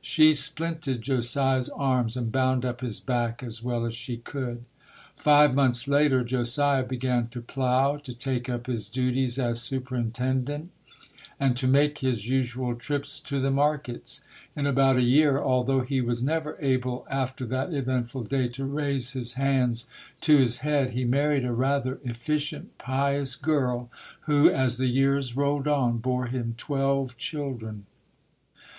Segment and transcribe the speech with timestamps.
[0.00, 4.64] She splinted Josiah's arms and bound up his back as well as she could.
[5.16, 10.70] Five months later, Josiah began to plow, to take up his duties as superintendent,
[11.38, 14.22] and to make his usual trips to the markets.
[14.56, 18.64] In about a year, al though he was never able after that eventful day to
[18.64, 19.88] raise his hands
[20.22, 23.90] to his head, he married a rather efficient, pious girl
[24.22, 27.84] who, as the years rolled on, bore him twelve children.